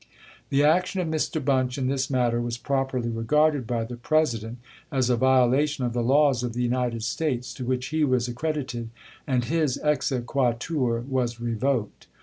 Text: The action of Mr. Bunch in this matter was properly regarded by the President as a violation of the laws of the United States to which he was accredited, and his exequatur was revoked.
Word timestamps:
The 0.49 0.63
action 0.63 0.99
of 0.99 1.07
Mr. 1.07 1.45
Bunch 1.45 1.77
in 1.77 1.85
this 1.85 2.09
matter 2.09 2.41
was 2.41 2.57
properly 2.57 3.07
regarded 3.09 3.67
by 3.67 3.83
the 3.83 3.97
President 3.97 4.57
as 4.91 5.11
a 5.11 5.15
violation 5.15 5.85
of 5.85 5.93
the 5.93 6.01
laws 6.01 6.41
of 6.41 6.53
the 6.53 6.63
United 6.63 7.03
States 7.03 7.53
to 7.53 7.65
which 7.65 7.89
he 7.89 8.03
was 8.03 8.27
accredited, 8.27 8.89
and 9.27 9.45
his 9.45 9.77
exequatur 9.77 11.01
was 11.01 11.39
revoked. 11.39 12.07